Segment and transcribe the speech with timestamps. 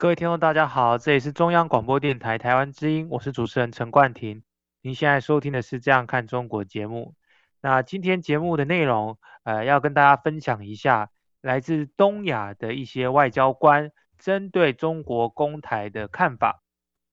[0.00, 4.44] 各位听众，大家好，这里是中央广播电台台湾之音，我是主持人陈冠廷。
[4.80, 7.16] 您现在收听的是《这样看中国》节目。
[7.60, 16.62] 那今天节目的内容，呃，要跟大家分享一下来自东亚的一些外交官针对中国攻台的看法，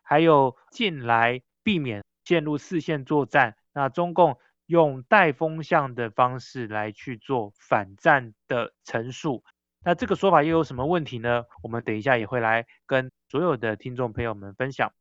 [0.04, 9.44] 还有近来避免陷入四线作战，那中共用带风向的方式来去做反战的陈述，
[9.86, 11.46] 那这个说法又有什么问题呢？
[11.62, 14.92] 我们等一下也会来跟所有的听众朋友们分享。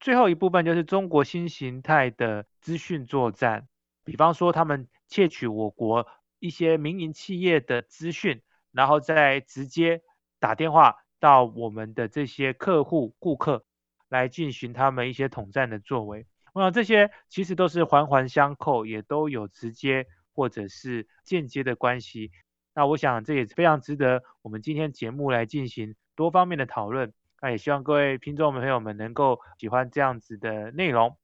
[0.00, 3.68] 最后一部分就是中国新形态的资讯作战。
[4.04, 6.08] 比方说，他们窃取我国
[6.38, 8.40] 一些民营企业的资讯，
[8.72, 10.00] 然后再直接
[10.40, 13.66] 打电话到我们的这些客户、顾客
[14.08, 16.26] 来进行他们一些统战的作为。
[16.54, 22.32] 那这些其实都是环环相扣，也都有直接或者是间接的关系。
[22.74, 27.12] 那我想这也是非常值得我们今天节目来进行多方面的讨论。
[27.40, 31.18] 那也希望各位听众朋友们能够喜欢这样子的内容。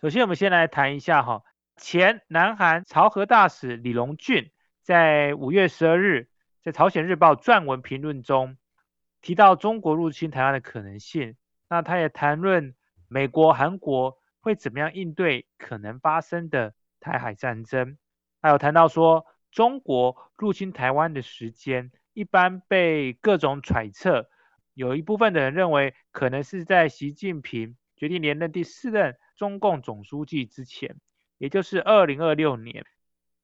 [0.00, 1.42] 首先，我们先来谈一下哈。
[1.76, 4.50] 前南韩朝核大使李龙俊
[4.82, 6.28] 在五月十二日
[6.62, 8.56] 在《朝鲜日报》撰文评论中
[9.22, 11.36] 提到中国入侵台湾的可能性。
[11.68, 12.74] 那他也谈论
[13.08, 17.96] 美国、韩国会怎么样应对可能发生的台海战争。
[18.42, 24.28] 还有谈到说，中国入侵台湾的时间一般被各种揣测，
[24.74, 30.96] 有一部分的人认为可能是在习近平决定连任第四任中共总书记之前。
[31.38, 32.86] 也就是二零二六年，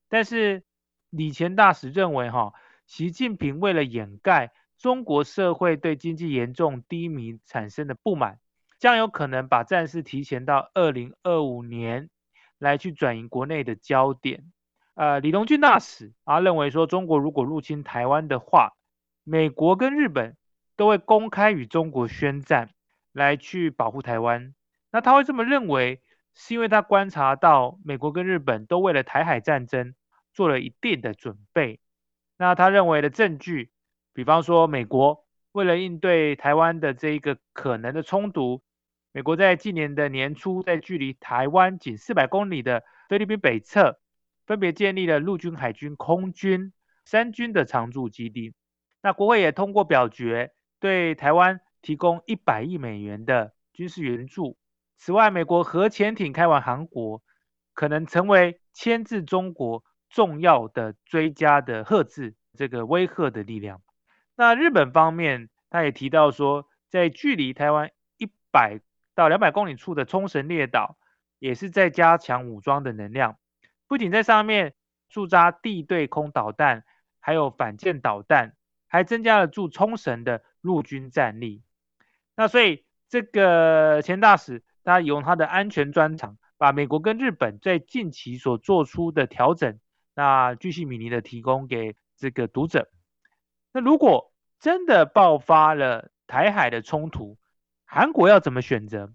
[0.08, 0.62] 但是
[1.10, 2.52] 李前大使认为，哈，
[2.86, 8.38] 习近平为了掩盖中国社会对经济严重低迷产生的不满，
[8.78, 12.08] 将有可能把战事提前到二零二五年
[12.58, 14.52] 来去转移国内的焦点。
[14.98, 18.72] 呃，李龙俊大使啊认为说，中国如果入侵台湾的话，
[19.22, 20.36] 美国跟日本
[20.74, 22.70] 都会公开与中国宣战，
[23.12, 24.56] 来去保护台湾。
[24.90, 26.02] 那他会这么认为，
[26.34, 29.94] 是因为他观察到美国跟日本都为了台海战争
[30.32, 31.78] 做了一定的准备，
[32.36, 33.70] 那他认为的证据，
[34.12, 38.62] 比方说美国为了应对台湾的这一个可能的冲突，
[39.12, 44.00] 美国在今年的年初，在距离台湾仅四百公里的菲律宾北侧，
[44.48, 46.72] 分别建立了陆军、海军、空军
[47.04, 48.54] 三军的常驻基地。
[49.02, 54.56] 那国会也通过表决，对台湾提供一百亿美元的军事援助。
[54.96, 57.22] 此外，美国核潜艇开往韩国，
[57.74, 63.82] 可能成为牵制中国重要的追加的遏制这个威慑的力量。
[64.34, 68.80] 那日本方面，他也提到说，在距离台湾一百
[69.14, 70.96] 到两百公里处的冲绳列岛，
[71.38, 73.36] 也是在加强武装的能量，
[73.88, 74.74] 不仅在上面
[75.08, 76.84] 驻扎地对空导弹，
[77.18, 78.54] 还有反舰导弹，
[78.86, 81.64] 还增加了驻冲绳的陆军战力。
[82.36, 84.62] 那所以这个前大使。
[84.84, 89.78] 他用他的安全专长，把美国跟日本在近期所做出的调整，
[90.14, 92.88] 那巨细靡遗的提供给这个读者。
[93.70, 97.36] 那如果真的爆发了台海的冲突，
[97.84, 99.12] 韩国要怎么选择？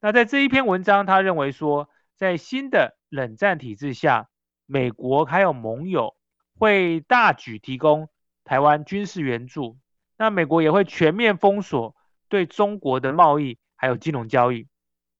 [0.00, 4.28] 那在这一篇文章，他认为说，在新的冷战体制下，
[4.66, 6.14] 美国还有盟友
[6.58, 8.10] 会大举提供
[8.44, 9.78] 台湾军事援助，
[10.18, 11.96] 那美国也会全面封锁
[12.28, 14.68] 对中国的贸易还有金融交易。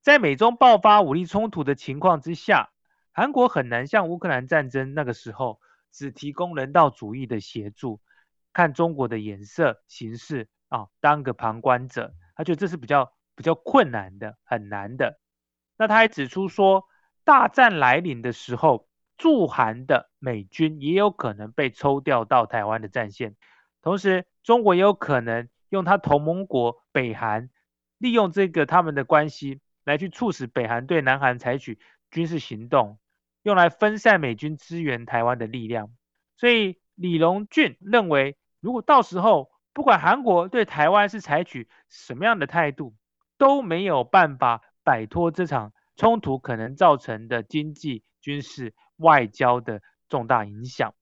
[0.02, 2.70] 在美中爆发武力冲突的情况之下，
[3.12, 5.58] 韩国很难像乌克兰战争那个时候
[5.90, 8.02] 只提供人道主义的协助，
[8.52, 15.18] 看中国的颜色行事啊，当个旁观者，他觉得这是比较比较困难的，很难的。
[15.78, 16.84] 那他还指出说，
[17.30, 23.36] 大战来临的时候，驻韩的美军也有可能被抽调到台湾的战线，
[23.82, 27.48] 同时中国也有可能用他同盟国北韩，
[27.98, 29.60] 利用这个他们的关系。
[29.84, 31.78] 来去促使北韩对南韩采取
[32.10, 32.98] 军事行动，
[33.44, 35.90] 用来分散美军支援台湾的力量。
[36.36, 42.96] 所以李隆俊认为，如果到时候不管韩国对台湾是采取什么样的态度，
[43.38, 50.94] 都没有办法摆脱这场冲突可能造成的经济、军事、外交的重大影响。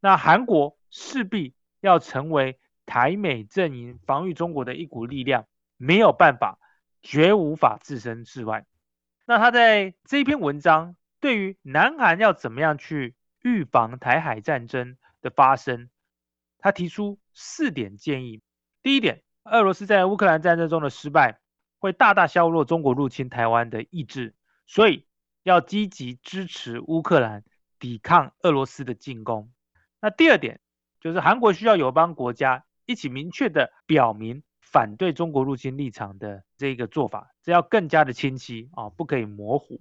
[0.00, 1.52] 那韩国势必
[1.82, 5.46] 要成为台美阵营防御中国的一股力量，
[5.76, 6.58] 没有办法。
[7.00, 8.66] 绝无法置身事外。
[9.24, 15.88] 那他在这篇文章对于南韩要怎么样去预防台海战争的发生，
[16.58, 18.42] 他提出四点建议。
[18.82, 21.38] 第一点，俄罗斯在乌克兰战争中的失败
[21.78, 24.34] 会大大削弱中国入侵台湾的意志，
[24.68, 25.04] 所以
[25.42, 27.42] 要积极支持乌克兰
[27.80, 29.50] 抵抗俄罗斯的进攻。
[30.00, 30.60] 那第二点
[31.00, 39.80] 就是韩国需要友邦国家一起明确的表明反对中国入侵立场的这个做法，这要更加的清晰啊，不可以模糊。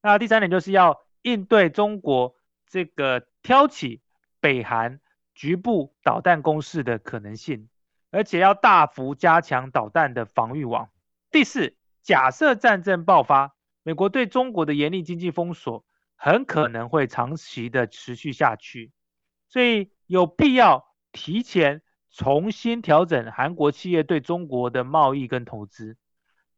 [0.00, 2.34] 那第三点就是要应对中国
[2.66, 4.00] 这个挑起
[4.40, 5.00] 北韩
[5.34, 7.68] 局部导弹攻势的可能性。
[8.10, 10.88] 而且要大幅加强导弹的防御网。
[11.30, 15.84] 第四，假设战争爆发，美国对中国的严厉经济封锁
[16.16, 18.92] 很可能会长期的持续下去，
[19.48, 25.96] 所以有必要提前重新调整韩国企业对中国的贸易跟投资。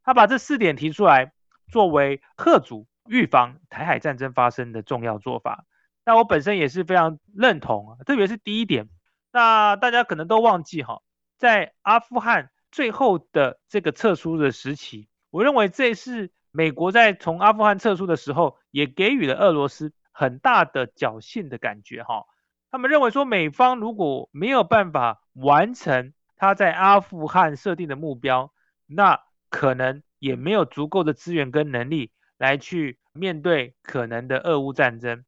[0.03, 1.31] 他把这四点提出来，
[1.71, 5.65] 作为吓阻预防台海战争发生的重要做法。
[6.03, 8.89] 那我本身也是非常认同，特别是第一点。
[9.31, 11.01] 那大家可能都忘记哈。
[11.37, 22.25] 在阿富汗最后的这个撤出的时期，我认为这是美国在从阿富汗撤出的时候，也给予了俄罗斯很大的侥幸的感觉哈。
[22.69, 28.51] 他们认为说，美方如果没有办法完成他在阿富汗设定的目标，
[28.85, 29.19] 那
[29.49, 35.25] 可能也没有足够的资源跟能力来去面对可能的俄乌战争。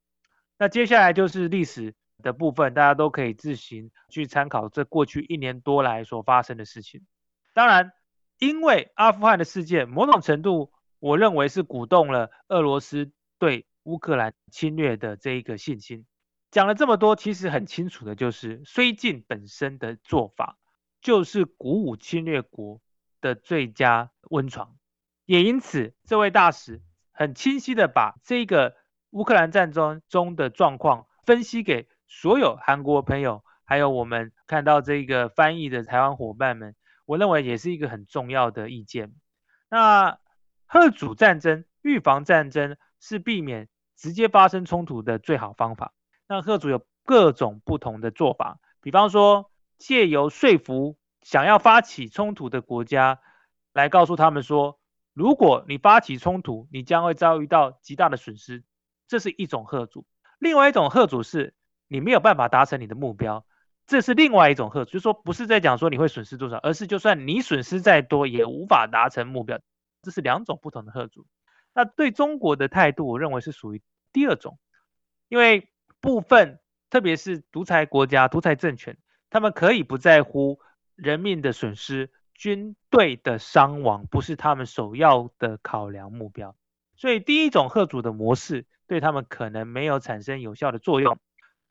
[0.57, 1.95] 那接下来就是历史。
[2.21, 7.01] 的部分，大家都可以自行去参考这过去一年多来所发生的事情。
[7.53, 7.91] 当然，
[8.39, 10.71] 因为阿富汗的事件，某种程度，
[11.03, 16.05] 我认为是鼓动了俄罗斯对乌克兰侵略的这一个信心。
[16.49, 20.57] 讲了这么多，其实很清楚的就是，绥靖本身的做法
[21.01, 22.79] 就是鼓舞侵略国
[23.19, 24.77] 的最佳温床。
[25.25, 28.77] 也因此，这位大使很清晰的把这个
[29.09, 31.89] 乌克兰战争中的状况分析给。
[32.07, 39.13] 所有韩国朋友，还有我们看到这个翻译的台湾伙伴们，我认为也是一个很重要的意见。
[39.67, 40.19] 那
[40.67, 45.93] 吓阻战争、预防战争是避免直接发生冲突的最好方法。
[46.27, 53.19] 那吓阻有各种不同的做法，比方说借由说服想要发起冲突的国家，
[53.73, 54.79] 来告诉他们说，
[55.13, 58.63] 如果你发起冲突，你将会遭遇到极大的损失，
[59.07, 60.05] 这是一种吓阻。
[60.39, 61.53] 另外一种吓阻是。
[61.89, 63.45] 你没有办法达成你的目标，
[63.85, 69.59] 这是另外一种吓阻，就是说不是在讲说你会损失多少，而是就算你损失再多，也无法达成目标，
[70.03, 71.25] 这是两种不同的贺主。
[71.73, 74.59] 那对中国的态度，我认为是属于第二种，
[75.29, 75.69] 因为
[75.99, 76.59] 部分
[76.91, 78.95] 特别是独裁国家、独裁政权，
[79.31, 80.59] 他们可以不在乎
[80.95, 86.55] 人命的损失，军队的伤亡不是他们首要的考量目标，
[86.95, 91.17] 所以第一种贺主的模式对他们可能没有产生有效的作用。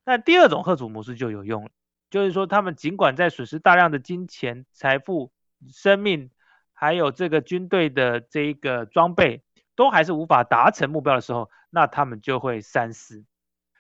[0.05, 1.70] 那第二种贺主模式就有用了，
[2.11, 5.31] 就是说他们尽管在损失大量的金钱、财富、
[5.69, 6.31] 生命，
[6.82, 9.44] 还有这个军队的这一个装备，
[9.76, 13.25] 都还是无法达成目标的时候，那他们就会三思。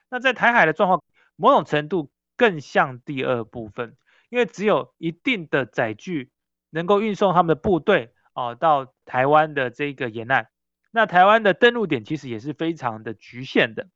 [0.08, 1.02] 那在台海的状况，
[1.34, 3.96] 某种程度更像第二部分，
[4.30, 6.30] 因为只有一定的载具
[6.70, 10.46] 能够运送他们的部队哦到台湾的这个沿岸，
[10.92, 13.88] 那台湾的登陆点其实也是非常的局限的。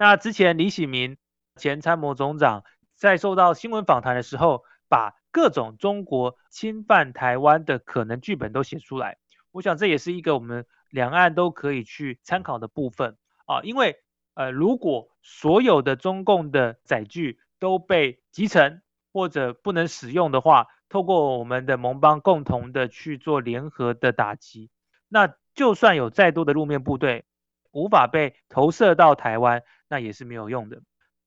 [0.00, 1.16] 那之前李喜明。
[1.56, 2.62] 前参谋总长
[2.94, 9.18] 在受到新闻访谈的时候，把各种中国侵犯台湾的可能剧本都写出来。
[9.52, 13.16] 我想这也是一个我们两岸都可以去参考的部分
[13.46, 13.96] 啊，因为
[14.34, 24.70] 呃，如果所有的中共的载具都被集成或者不能使用的话，透过我们的盟邦共同的去做联合的打击，
[25.08, 27.24] 那就算有再多的路面部队
[27.72, 30.82] 无法被投射到台湾，那也是没有用的。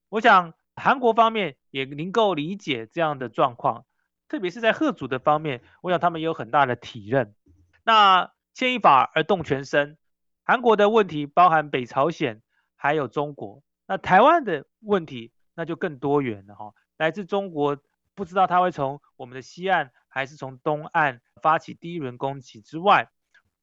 [0.09, 3.85] 我想韩国方面也能够理解这样的状况，
[4.27, 7.35] 特别是在吓阻的方面，我想他们也有很大的体认。
[7.83, 9.97] 那牵一发而动全身，
[10.43, 12.41] 韩国的问题包含北朝鲜，
[12.75, 13.61] 还有中国。
[13.85, 17.77] 那台湾的问题那就更多元了哈，来自中国，
[18.15, 23.09] 不知道他会从我们的西岸还是从东岸发起第一轮攻击之外，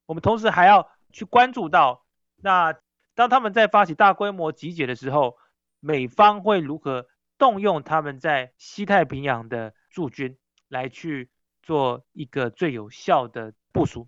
[0.05, 2.05] 我们同时还要去关注到，
[2.37, 2.75] 那
[3.15, 5.37] 当他们在发起大规模集结的时候。
[5.79, 7.07] 美方会如何
[7.37, 11.29] 动用他们在西太平洋的驻军来去
[11.61, 14.07] 做一个最有效的部署？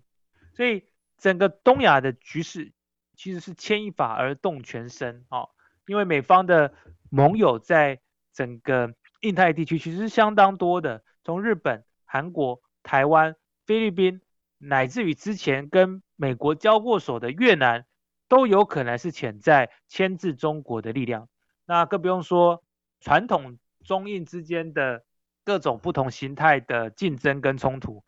[0.54, 0.84] 所以
[1.18, 2.72] 整个东亚的局势
[3.16, 5.46] 其实是牵一发而动全身啊！
[5.86, 6.74] 因为美方的
[7.10, 8.00] 盟友在
[8.32, 13.36] 整个印太地区其实是相当多的，从日本、韩国、台湾、
[13.66, 14.20] 菲律宾，
[14.58, 17.86] 乃至于之前跟美国交过手的越南，
[18.28, 21.28] 都有可能是潜在牵制中国的力量。
[21.66, 22.62] 那更不用说
[23.00, 25.04] 传统中印之间的
[25.44, 28.04] 各种不同形态的竞争跟冲突。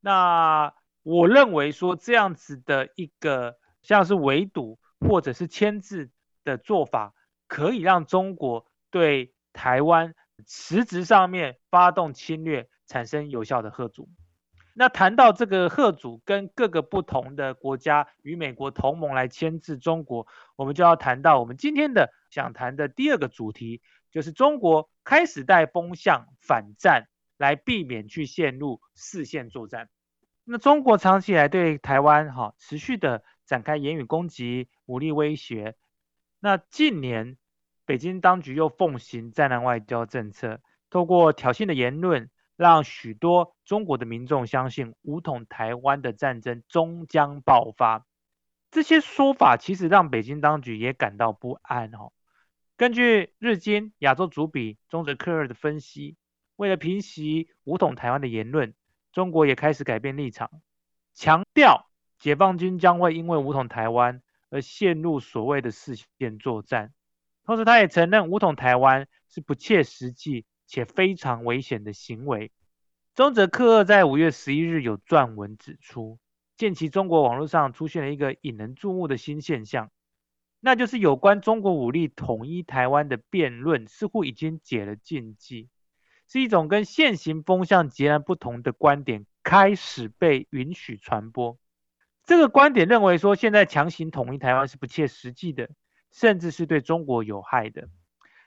[0.00, 0.72] 那
[1.02, 6.10] 我认为说这样子的一个像是围堵或者是牵制
[6.44, 7.14] 的做法，
[7.46, 10.14] 可以让中国对台湾
[10.46, 14.08] 实质上面发动侵略产生有效的贺阻。
[14.74, 29.88] 那谈到这个贺阻跟各个不同的国家与美国同盟来牵制中国，我们就要谈到我们今天的想谈的第二个主题，就是中国开始带风向反战，来避免去陷入四线作战。
[30.44, 35.76] 那中国长期以来对台湾哈持续的展开言语攻击、武力威胁。
[36.38, 37.38] 那近年
[37.86, 42.28] 北京当局又奉行战狼外交政策，透过挑衅的言论。
[42.58, 48.06] 让许多中国的民众相信武统台湾的战争终将爆发，
[48.70, 52.12] 这些说法其实让北京当局也感到不安哦。
[52.76, 56.16] 根据日经亚洲主笔中泽克二的分析，
[56.56, 58.74] 为了平息武统台湾的言论，
[59.12, 60.50] 中国也开始改变立场，
[61.14, 66.92] 强调解放军将会因为武统台湾而陷入所谓的四线作战。
[67.44, 70.44] 同时，他也承认武统台湾是不切实际。
[70.68, 72.50] 且非常危险的行为。
[73.14, 76.18] 中泽克二在五月十一日有撰文指出，
[76.56, 79.92] 近期中国网络上出现了一个引人注目的新现象，
[80.66, 85.68] 那就是有关中国武力统一台湾的辩论似乎已经解了禁忌，
[86.26, 91.56] 是一种跟现行风向截然不同的观点开始被允许传播。
[92.24, 95.70] 这个观点认为说，现在强行统一台湾是不切实际的，
[96.10, 97.88] 甚至是对中国有害的。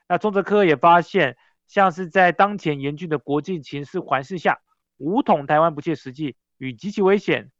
[0.10, 1.38] 那中泽科也发现。
[1.70, 4.60] 像是在当前严峻的国际情势环视下，
[4.98, 7.52] 武统台湾不切实际与极其危险，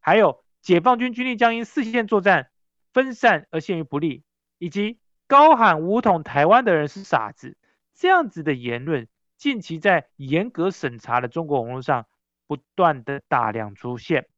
[0.00, 2.50] 还有解放军军力将因四线作战
[2.92, 4.22] 分散而陷于不利，
[4.58, 7.56] 以及高喊武统台湾的人是傻子
[7.94, 12.06] 这样子的言论，近期在严格审查的中国网络上
[12.46, 14.28] 不断的大量出现。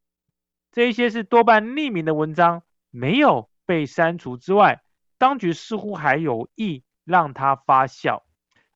[0.71, 4.81] 这一些是多半匿名的文章，没有被删除之外，
[5.17, 8.23] 当局似乎还有意让它发酵。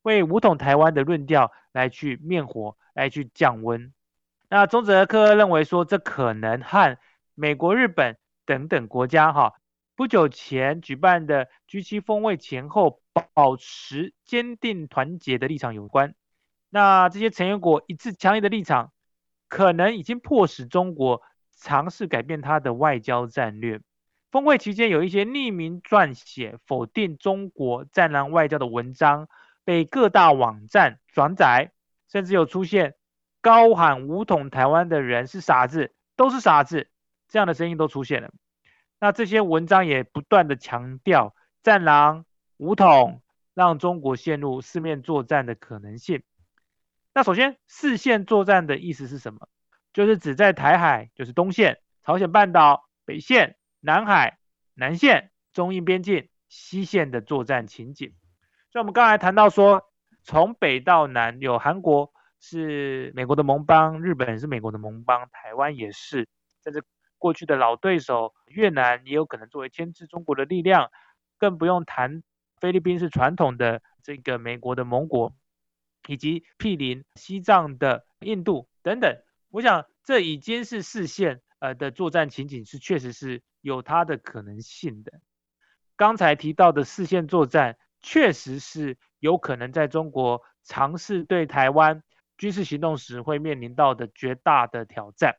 [0.02, 3.94] 为武统台湾的论调来去灭火，来去降温。
[4.50, 6.98] 那中泽科认为说，这可能和
[7.36, 9.59] 美国、日本等等国家哈
[10.00, 13.02] 不久前举办的 G7 峰会前后
[13.34, 16.16] 保持坚定团结的立场有关。
[16.70, 18.94] 那这些成员国一致强烈的立场，
[19.50, 23.82] 可能已经迫使中国尝试改变它的外交战略。
[24.32, 29.28] 峰会期间有一些匿名撰写否定中国战狼外交的文章。
[29.66, 31.74] 被各大网站转载，
[32.10, 32.96] 甚至有出现
[33.42, 36.88] 高喊武统台湾的人是傻子，都是傻子
[37.28, 38.32] 这样的声音都出现了。
[39.00, 42.26] 那这些文章也不断的强调战狼
[42.58, 43.22] 武统
[43.54, 46.24] 让中国陷入四面作战的可能性。
[47.14, 49.48] 那首先四线作战的意思是什么？
[49.92, 54.38] 就是指在台海，就是东线、朝鲜半岛、北线、南海、
[54.76, 58.14] 南线、中印边境、西线的作战情景。
[58.72, 59.84] 所以我们刚才谈到说，
[60.24, 66.28] 从北到南有韩国是美国的盟邦，日本是美国的盟邦，台湾也是，
[66.64, 66.84] 甚至
[67.20, 70.90] 过去的老对手越南也有可能作为牵制中国的力量，
[71.38, 72.24] 更不用谈
[72.60, 75.36] 菲律宾是传统的这个美国的盟国，
[76.08, 79.16] 以及毗邻西藏的印度等等。
[79.50, 85.20] 我想这已经是四线呃的作战情景是确实是有它的可能性的。
[85.96, 87.78] 刚才提到的四线作战。
[88.02, 92.02] 确实是有可能在中国尝试对台湾
[92.38, 95.36] 军事行动时会面临到的绝大的挑战。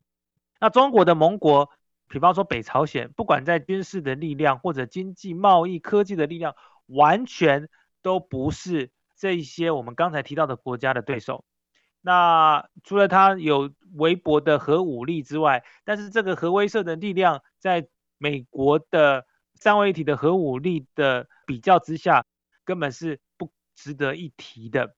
[0.61, 1.71] 那中国的盟国，
[2.09, 6.55] 比方说北朝鲜，不管在军事的力量或者经济、贸易、科技的力量，
[6.87, 7.69] 完全
[8.02, 11.45] 都不是这一些我们刚才提到的国家的对手。
[12.02, 17.88] 那除了它有微薄的核武力之外，但是这个核威慑的力量，在
[18.19, 22.25] 美国的三位一体的核武力的比较之下，
[22.64, 24.95] 根本是不值得一提的。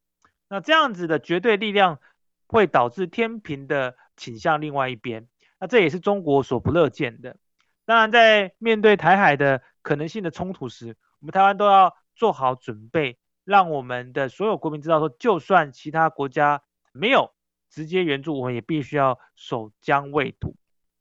[0.49, 1.99] 那这样子的绝对力量
[2.47, 5.27] 会导致天平的倾向另外一边，
[5.63, 7.37] 那这也是中国所不乐见的。
[7.85, 17.33] 当然，在面对台海的可能性的冲突时，我们台湾都要做好准备，让我们的所有国民知道说，就算其他国家没有
[17.71, 20.57] 直接援助，我们也必须要守疆卫土。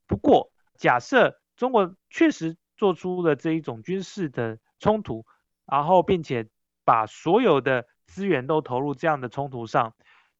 [0.06, 5.26] 不过，假设中国确实做出了这一种军事的冲突，
[5.66, 6.48] 然后并且
[6.84, 9.96] 把所有的资源都投入这样的冲突上，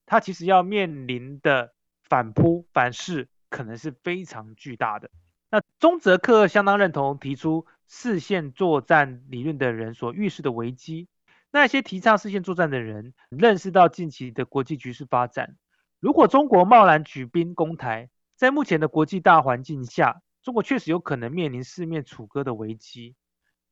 [0.06, 1.74] 它其实要面临的
[2.04, 5.10] 反扑反噬可能是非常巨大的。
[5.50, 11.06] 那中泽克相当认同提出四线作战理论的人所预示的危机。
[11.50, 15.56] 那些提倡四线作战的人认识到近期的国际局势发展，
[16.00, 23.14] 如果中国贸然举兵攻台，在目前的国际大环境下，中国确实有可能面临四面楚歌的危机。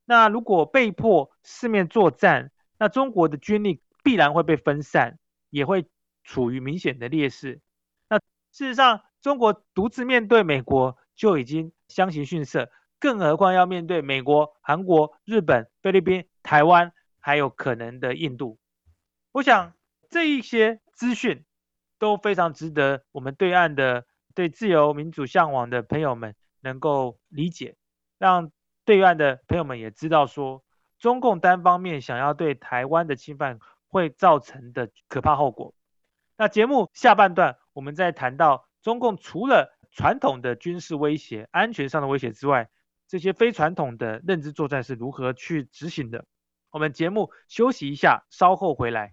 [0.04, 5.18] 那如果被迫四面作战，那中国的军力必然会被分散，
[5.48, 5.86] 也会
[6.22, 7.62] 处于明显的劣势。
[8.10, 8.18] 那
[8.52, 16.92] 事实上，中国独自面对美国就已经相形逊色，更何况要面对美国、韩国、日本、菲律宾、台湾。
[17.22, 18.58] 还有可能的印度，
[19.32, 19.74] 我想
[20.08, 21.44] 这一些资讯
[21.98, 27.76] 都非常值得我们对岸的对自由民主向往的朋友们能够理解，
[28.16, 28.50] 让
[28.86, 30.64] 对岸的朋友们也知道说，
[30.98, 35.74] 中共单方面想要对台湾的侵犯会造成的可怕后果。
[36.38, 42.70] 那节目下半段，我们再谈到中共除了传统的军事威胁、安全上的威胁之外，
[43.06, 46.24] 这些非传统的认知作战是如何去执行的。
[46.70, 49.12] 我们节目休息一下，稍后回来。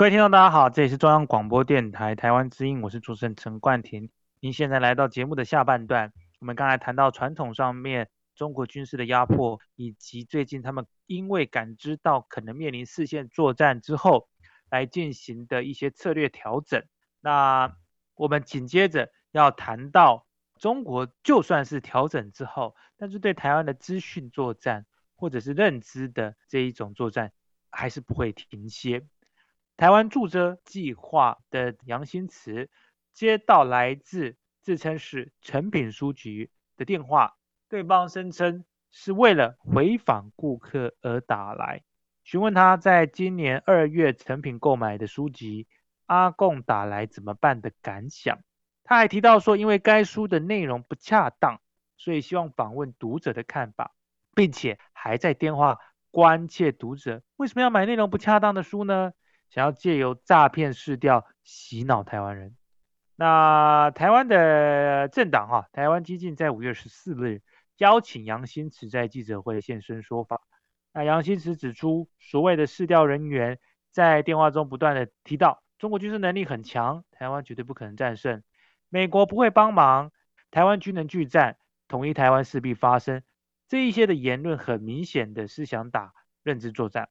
[0.00, 4.08] 各位听众，大家好，这里是中央广播电台台湾之音，我是主持人陈冠廷。
[4.40, 14.26] 您现在来到节目的下半段，我们刚才谈到传统上面中国军事的压迫，以及最近他们因为感知到可能面临四线作战之后，
[14.70, 16.82] 来进行的一些策略调整。
[17.20, 17.76] 那
[18.14, 20.26] 我们紧接着要谈到
[20.58, 27.32] 中国就算是调整之后，但是对台湾的资讯作战或者是认知的这一种作战，
[27.68, 29.02] 还是不会停歇。
[29.80, 32.68] 台湾驻遮计划的杨新慈
[33.14, 41.80] 接到来自自称是诚品书局的电话，对方声称是为了回访顾客而打来，
[42.24, 45.64] 询问他在今年二月诚品购买的书籍
[46.04, 48.38] 《阿共打来怎么办》的感想。
[48.84, 51.58] 他还提到说，因为该书的内容不恰当，
[51.96, 53.94] 所以希望访问读者的看法，
[54.34, 55.78] 并且还在电话
[56.10, 59.12] 关切读者为什么要买内容不恰当的书呢？
[59.50, 62.56] 想要借由诈骗市调洗脑台湾人，
[63.16, 67.42] 那台湾的政党哈，台湾基进在五月十四日
[67.78, 70.40] 邀请杨新慈在记者会现身说法。
[70.92, 73.58] 那杨新慈指出，所谓的市调人员
[73.90, 78.42] 在电话中不断的提到，中国军事能力很强，台湾绝对不可能战胜，
[78.88, 80.12] 美国不会帮忙，
[80.50, 81.56] 台湾军能拒战，
[81.88, 83.22] 统一台湾势必发生，
[83.68, 86.12] 这一些的言论很明显的是想打
[86.44, 87.08] 认知作战。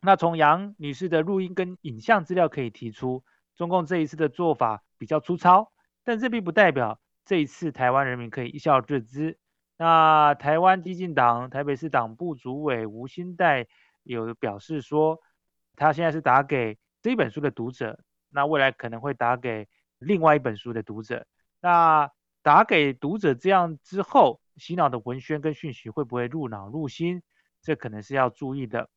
[0.00, 3.24] 那从杨女士的录音跟影像资料可以提出，
[3.56, 5.72] 中共这一次的做法比较粗糙，
[6.04, 9.38] 但这并不代表这一次台湾人民可以一笑置之。
[9.76, 13.66] 那台湾激进党台北市党部主委吴新岱
[14.02, 15.18] 有表示说，
[15.76, 17.98] 他现在是打给这本书的读者，
[18.30, 21.26] 那未来可能会打给另外一本书的读者。
[21.60, 22.10] 那
[22.42, 27.22] 打给读者这样之后，洗脑的文宣跟讯息会不会入脑入心？
[27.60, 28.88] 这可能是要注意的。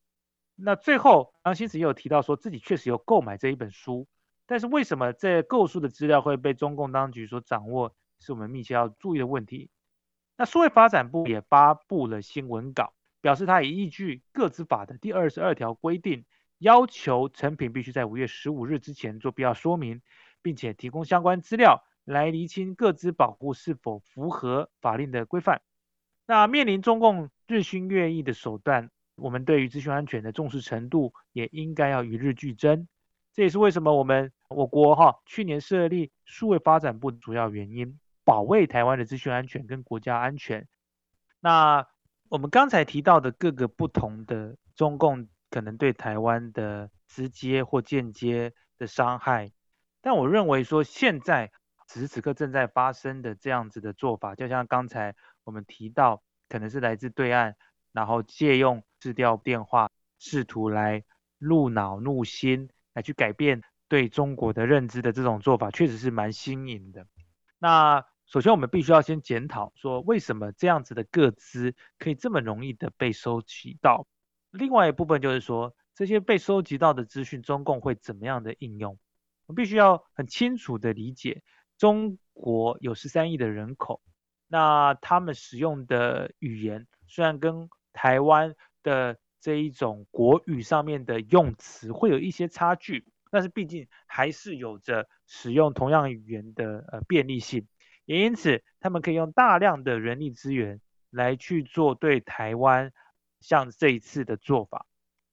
[0.63, 4.07] 那最后，杨新慈也有提到说自己确实有购买这一本书，
[4.45, 9.69] 但是为什么这购书的资料会被中共当局所掌握，是我们密切要注意的问题。
[10.37, 16.25] 那数位发展部也发布了新闻稿，表示他已依据个资法的第二十二条规定，
[16.59, 20.01] 要求成品必须在五月十五日之前做必要说明，
[20.43, 25.61] 并且提供相关资料来厘清个资保护是否符合法令的规范。
[26.27, 32.87] 那面临中共日新月异的手段，我们对于资讯安全的重视程度也应该要与日俱增。
[33.33, 40.67] 这也是为什么我们我国哈去年设立数位发展部的主要原因，保卫台湾的资讯安全跟国家安全。
[41.39, 41.87] 那
[42.29, 49.51] 我们刚才提到的各个不同的中共可能对台湾的直接或间接的伤害，
[50.01, 51.51] 但我认为说现在
[51.87, 55.15] 此时此刻正在发生的这样子的做法，就像刚才。
[55.43, 57.55] 我们提到可能是来自对岸，
[57.93, 61.03] 然后借用市调电话，试图来
[61.39, 67.07] 入脑入心，来去改变对中国的认知的这种做法，确实是蛮新颖的。
[67.57, 74.05] 那首先我们必须要先检讨说，为什么这样子的个资可以这么容易的被收集到？
[74.51, 78.97] 另外一部分就是说，这些被收集到的资讯，中共会怎么样的应用？
[79.47, 81.41] 我必须要很清楚的理解，
[81.77, 84.01] 中国有十三亿的人口。
[84.47, 97.67] 那他们使用的语言虽然跟台湾的这一种国语上面的用词会有一些差距，但是毕竟还是有着使用同样语言的呃便利性，
[98.05, 102.91] 也因此他们可以用大量的人力资源来去做对台湾
[103.39, 104.85] 像这一次的做法。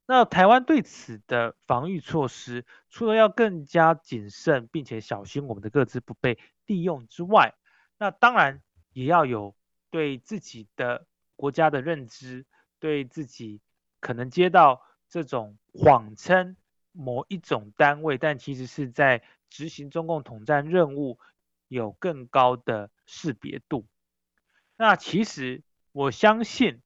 [0.06, 7.54] 那台湾对此的防御措施，除了要更加谨慎并且小心我们的各自不被利用之外，
[7.98, 8.62] 那当然。
[8.94, 9.54] 也要有
[9.90, 11.06] 对自己的
[11.36, 12.46] 国家的认知，
[12.80, 13.60] 对自己
[14.00, 16.56] 可能接到这种谎称
[16.92, 21.18] 某一种单位，但其实是在执行中共统战任务，
[21.68, 23.86] 有更高的识别度。
[24.76, 25.62] 那其实
[25.92, 26.82] 我相信，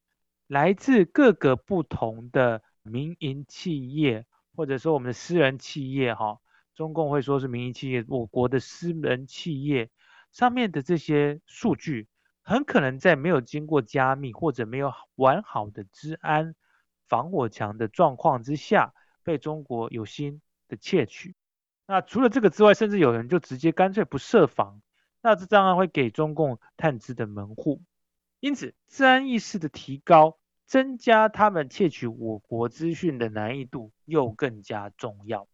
[0.47, 4.25] 来自各个不同的民营企业，
[4.55, 6.39] 或者说我们的私人企业，哈，
[6.75, 9.91] 中共会说是民营企业，我国的私人企业。
[10.31, 12.09] 上面的这些数据
[12.43, 16.55] 很可能在没有经过加密或者没有完好的治安
[17.09, 21.35] 防火墙的状况之下，被中国有心的窃取。
[21.87, 24.83] 那除了这个之外，甚至有人就直接干脆不设防，
[25.21, 27.83] 那这当然会给中共探知的门户。
[28.41, 35.49] 因此，治安意识的提高，增加他们窃取我国资讯的难易度又更加重要。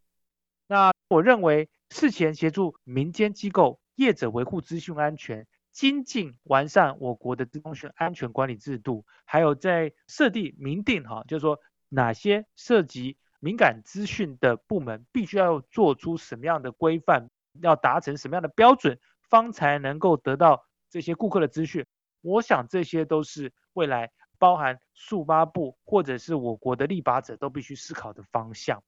[0.67, 3.79] 那我认为，事前协助民间机构。
[3.95, 17.29] 业者维护资讯安全，精进完善我国的资讯安全管理制度，还有在设定明定哈，就是说哪些涉及敏感资讯的部门，必须要做出什么样的规范，
[17.61, 21.85] 要达成什么样的标准，方才能够得到这些顾客的资讯。
[22.21, 28.83] 我想这些都是未来包含数八部或者是我国的立法者都必须思考的方向，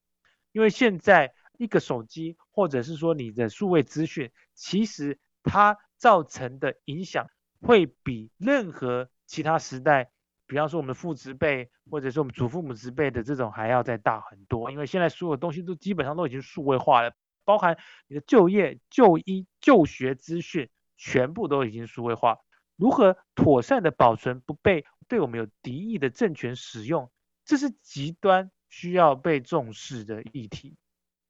[0.52, 1.34] 因为现在。
[1.58, 7.28] 一个手机，或者是说你的数位资讯，其实它造成的影响
[7.60, 10.10] 会比任何其他时代，
[10.48, 14.72] 比方说我们的父执辈，或者是我们祖父母执辈的这种还要再大很多。
[14.72, 22.40] 因为现在所有东西都基本上都已经数位化了，包含你的就业、就医、就学资讯，全部都已经数位化。
[22.74, 27.12] 如何妥善的保存，不被对我们有敌意的政权使用，
[27.44, 30.76] 这是极端需要被重视的议题。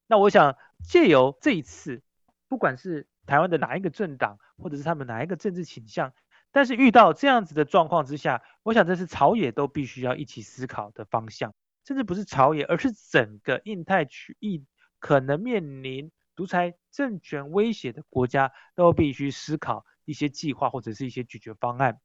[0.07, 2.01] 那我想借由这一次，
[2.49, 6.13] 不管是台湾的哪一个政党，或者是他们哪一个政治倾向，
[6.51, 11.55] 但是遇到这样子的状况之下，我想这是朝野都必须要一起思考的方向，
[11.87, 14.65] 甚至不是朝野，而是整个印太区域
[14.99, 22.01] 可能面临独裁政权威胁的国家，都必须思考一些计划或者是一些解决方案。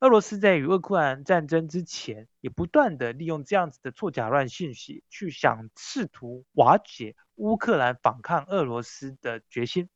[0.00, 9.88] 俄罗斯在与乌克兰战争之前，也不断的利用这样子的错假乱信息，去想试图瓦解乌克兰反抗俄罗斯的决心。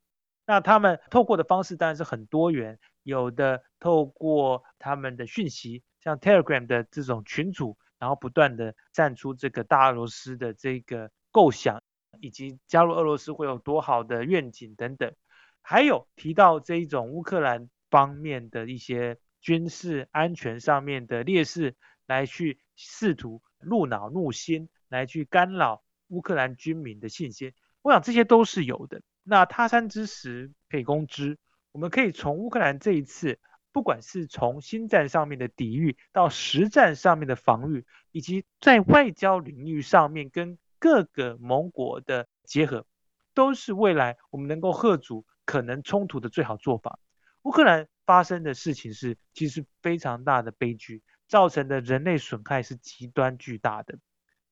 [0.51, 11.81] 那他们透过的方式当然是很多元，有的透过他们的讯息，像 Telegram 的这种群组，然后不断的站出这个大俄罗斯的这个构想，
[12.19, 15.13] 以及加入俄罗斯会有多好的愿景等等。
[15.61, 19.17] 还有提到这一种乌克兰方面的一些。
[19.43, 27.51] 军事安全上面的劣势，来去试图入脑入心，来去干扰乌克兰军民的信心。
[27.81, 29.01] 我想这些都是有的。
[29.23, 31.37] 那他山之石可以攻之，
[31.71, 33.39] 我们可以从乌克兰这一次，
[33.71, 42.85] 不管是从心战上面的抵御，到实战上面的防御，以及在外交领域上面跟各个盟国的结合，
[43.33, 46.99] 都是未来我们能够吓阻可能冲突的最好做法。
[47.43, 53.99] 乌克兰发生的事情是其实非常大的悲剧，造成的人类损害是极端巨大的。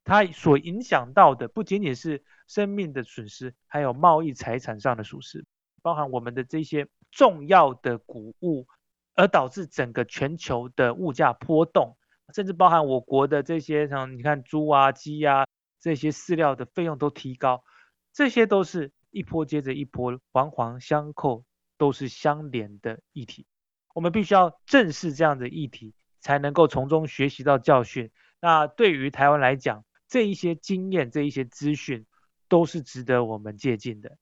[0.10, 5.46] 它所影响到的不仅仅是生命的损失，还有贸易财产上的损失，
[5.84, 8.68] 包含我们的这些重要的谷物，
[9.14, 11.96] 而导致整个全球的物价波动，
[12.34, 15.46] 甚至包含我国的这些像你看猪啊、鸡啊
[15.80, 17.64] 这些饲料的费用都提高，
[18.12, 21.46] 这些都是一波接着一波，环环相扣，
[21.78, 23.46] 都是相连的议题。
[23.94, 28.10] 我们必须要正视这样的议题，才能够从中学习到教训。
[28.42, 32.08] 那对于台湾来讲，这一些经验，这一些资讯，
[32.50, 34.18] 都是值得我们借鉴的。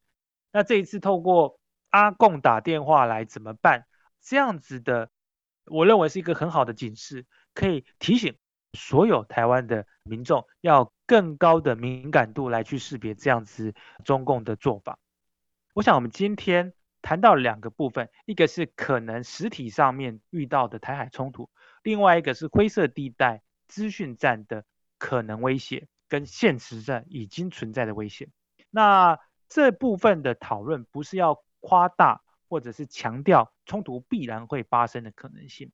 [0.52, 3.88] 那这一次透过阿共打电话来怎么办？
[4.22, 5.10] 这样子的，
[5.66, 8.36] 我认为是一个很好的警示，可以提醒
[8.74, 13.74] 所有台湾的民众，要更高的敏感度来去识别这样子
[14.04, 15.00] 中共的做法。
[15.74, 21.50] 我想我们今天谈到两个部分，一个是可能实体上面遇到的台海冲突，
[21.82, 24.66] 另外一个是灰色地带资讯战的。
[24.98, 28.30] 可能威胁跟现实上已经存在的威胁，
[28.70, 35.72] 那这部分的讨论不是要夸大或者是强调冲突必然会发生的可能性。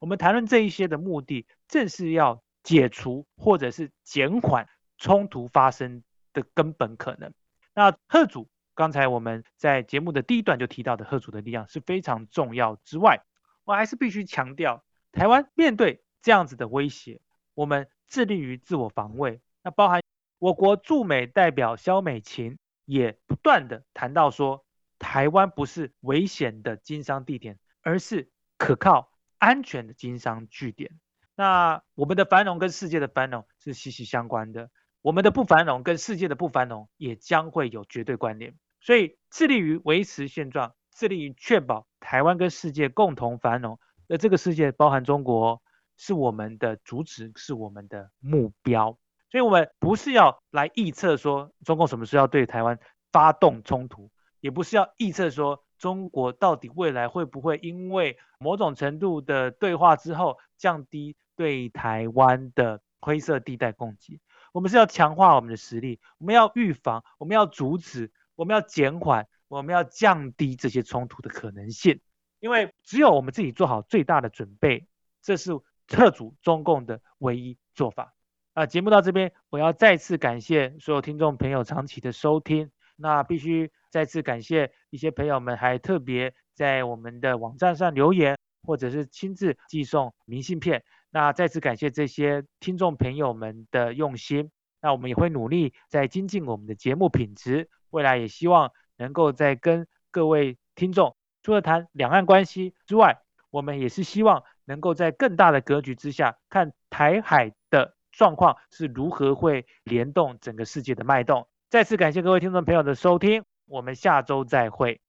[0.00, 7.32] 我们谈论这一些的目的，正是要解除或者是减缓冲突发生的根本可能。
[7.74, 13.20] 那贺主，刚才我们在节目的第一段就提到的贺主的力量是非常重要之外，
[13.64, 17.20] 我还是必须强调，台湾面对这样子的威胁，
[17.54, 17.88] 我们。
[18.12, 20.02] 致力于自我防卫，那包含
[20.38, 24.66] 我国驻美代表肖美琴也不断地谈到说，
[24.98, 30.90] 台湾不是危险的经商地点，而是可靠、安全的经商据点。
[31.34, 34.68] 那我们的繁荣跟世界的繁荣是息息相关的，
[35.00, 38.54] 我们的不繁荣跟世界的不繁荣也将会有绝对关联。
[38.82, 45.62] 所以，致力于维持现状，致力于确保台湾跟世界共同繁荣，那这个世界包含中国。
[46.04, 48.98] 是我们的主旨，是我们的目标，
[49.30, 52.76] 所以，我们不是要来预测说中共什么时候要对台湾
[53.12, 54.10] 发动冲突，
[54.40, 64.18] 也不是要预测说中国到底未来会不会因为某种程度的对话之后降低对台湾的灰色地带攻击。
[64.52, 72.00] 我们是要强化我们的实力，我们要预防，我们要阻止，我们要减缓，我们要降低这些冲突的可能性。
[72.40, 74.88] 因为只有我们自己做好最大的准备，
[75.22, 75.52] 这是。
[75.88, 78.14] 撤除中共的唯一做法
[78.54, 78.66] 啊！
[78.66, 82.70] 节目到这边，我要再次感谢所有听众朋友长期的收听。
[82.96, 90.84] 那必须再次感谢一些朋友们，还特别在我们的网站上留言，或者是亲自寄送明信片。
[91.10, 94.50] 那再次感谢这些听众朋友们的用心。
[94.80, 97.70] 那我们也会努力在精进我们的节目品质。
[97.90, 104.44] 未来也希望能够在跟各位听众，除了谈两岸关系之外，我们也是希望。
[104.64, 111.46] 能够在更大的格局之下，看台海的状况是如何会联动整个世界的脉动。
[111.70, 115.00] 再次感谢各位听众朋友的收听，我们下周再会。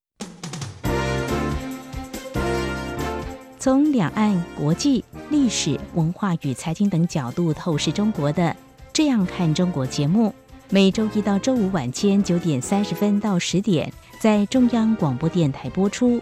[3.60, 8.44] 从两岸、国际、历史文化与财经等角度透视中国的
[8.92, 10.34] 《这样看中国》节目，
[10.70, 13.90] 每周一到周五晚间九点三十分到十点
[14.20, 16.22] 在中央广播电台播出。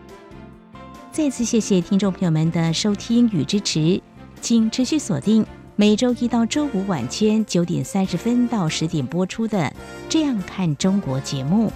[1.11, 4.01] 再次谢谢听众朋友们的收听与支持，
[4.39, 5.45] 请持续锁定
[5.75, 9.57] 每周一到周五晚间九点三十分到十点播出的
[10.07, 11.69] 《这样看中国》节目。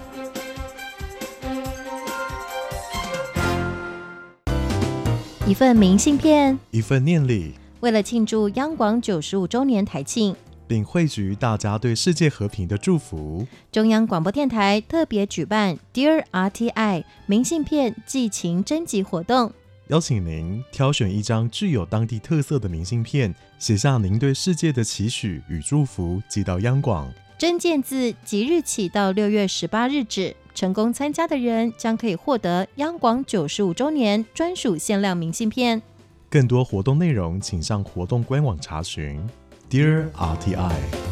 [5.46, 10.34] 一份明信片，一份念礼，为了庆祝央广九十五周年台庆。
[10.66, 13.46] 并汇聚大家对世界和平的祝福。
[13.70, 19.52] 中央广播电台特别举办 Dear RTI 明信片寄情征集活动，
[19.88, 27.12] 邀请您挑选一张具有当地特色的明信片，写下您对世界的期许与祝福，寄到央广。
[27.38, 35.82] 征件自即日起到六月十八日止，成功参加的人将可以获得央广九十五周年专属限量明信片。
[36.30, 39.22] 更多活动内容，请上活动官网查询。
[39.68, 41.05] Dear RTI。